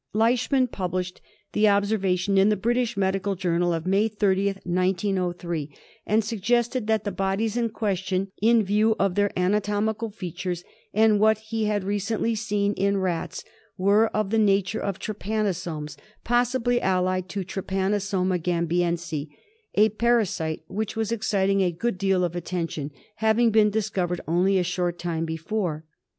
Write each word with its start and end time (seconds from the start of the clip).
Leishman 0.13 0.65
published 0.65 1.21
the 1.51 1.69
observation 1.69 2.35
in 2.35 2.49
the 2.49 2.55
'British 2.55 2.93
Letehmsn 2.93 2.95
body. 2.95 2.99
Medical 3.05 3.35
Journal 3.35 3.71
of 3.71 3.85
May 3.85 4.09
30th, 4.09 4.65
1903, 4.65 5.69
and 6.07 6.23
'mTh'I^)'*' 6.23 6.25
suggested 6.25 6.87
that 6.87 7.03
the 7.03 7.11
bodies 7.11 7.55
in 7.55 7.69
question, 7.69 8.31
in 8.41 8.63
view 8.63 8.95
of 8.97 9.13
their 9.13 9.29
anatomical 9.37 10.09
features, 10.09 10.63
and 10.91 11.19
what 11.19 11.37
he 11.37 11.65
had 11.65 11.83
recently 11.83 12.33
seen 12.33 12.73
in 12.73 12.97
rats, 12.97 13.43
were 13.77 14.07
of 14.07 14.31
the 14.31 14.39
nature 14.39 14.81
of 14.81 14.97
trypanosomes, 14.97 15.97
possibly 16.23 16.81
allied 16.81 17.29
to 17.29 17.41
Trypanosoma 17.43 18.39
gambiense— 18.41 19.27
a 19.75 19.89
parasite 19.89 20.63
which 20.65 20.95
was 20.95 21.11
exciting 21.11 21.61
a 21.61 21.71
good 21.71 21.99
deal 21.99 22.23
of 22.23 22.35
attention, 22.35 22.89
having 23.17 23.51
been 23.51 23.69
discovered 23.69 24.19
only 24.27 24.57
a 24.57 24.63
short 24.63 24.97
time 24.97 25.25
before. 25.25 25.85